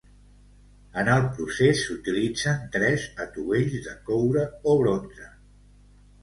[1.01, 5.29] En el procés s'utilitzen tres atuells de coure o bronze.